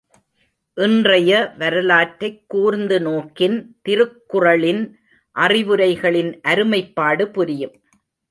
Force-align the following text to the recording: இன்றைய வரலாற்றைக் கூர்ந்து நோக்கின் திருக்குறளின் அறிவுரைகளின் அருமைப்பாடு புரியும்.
இன்றைய 0.75 1.53
வரலாற்றைக் 1.57 2.43
கூர்ந்து 2.47 2.99
நோக்கின் 3.01 3.75
திருக்குறளின் 3.81 4.81
அறிவுரைகளின் 5.35 6.39
அருமைப்பாடு 6.41 7.29
புரியும். 7.29 7.75